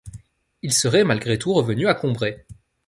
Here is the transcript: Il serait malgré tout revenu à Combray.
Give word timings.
Il 0.63 0.73
serait 0.73 1.03
malgré 1.03 1.37
tout 1.37 1.53
revenu 1.53 1.85
à 1.87 1.93
Combray. 1.93 2.43